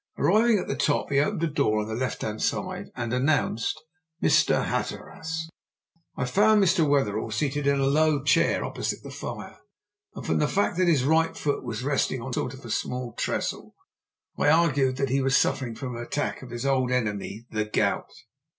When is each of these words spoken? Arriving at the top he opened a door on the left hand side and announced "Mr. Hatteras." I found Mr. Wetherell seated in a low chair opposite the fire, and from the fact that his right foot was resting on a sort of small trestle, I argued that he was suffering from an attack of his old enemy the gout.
Arriving 0.17 0.57
at 0.57 0.67
the 0.67 0.75
top 0.75 1.11
he 1.11 1.19
opened 1.19 1.43
a 1.43 1.47
door 1.47 1.79
on 1.83 1.87
the 1.87 1.93
left 1.93 2.23
hand 2.23 2.41
side 2.41 2.89
and 2.95 3.13
announced 3.13 3.79
"Mr. 4.19 4.65
Hatteras." 4.65 5.47
I 6.17 6.25
found 6.25 6.63
Mr. 6.63 6.89
Wetherell 6.89 7.29
seated 7.29 7.67
in 7.67 7.79
a 7.79 7.85
low 7.85 8.23
chair 8.23 8.65
opposite 8.65 9.03
the 9.03 9.11
fire, 9.11 9.59
and 10.15 10.25
from 10.25 10.39
the 10.39 10.47
fact 10.47 10.77
that 10.79 10.87
his 10.87 11.03
right 11.03 11.37
foot 11.37 11.63
was 11.63 11.83
resting 11.83 12.19
on 12.19 12.31
a 12.31 12.33
sort 12.33 12.55
of 12.55 12.73
small 12.73 13.13
trestle, 13.13 13.75
I 14.39 14.49
argued 14.49 14.97
that 14.97 15.09
he 15.11 15.21
was 15.21 15.37
suffering 15.37 15.75
from 15.75 15.95
an 15.95 16.01
attack 16.01 16.41
of 16.41 16.49
his 16.49 16.65
old 16.65 16.91
enemy 16.91 17.45
the 17.51 17.65
gout. 17.65 18.09